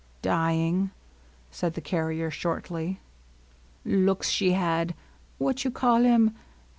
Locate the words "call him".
5.69-6.33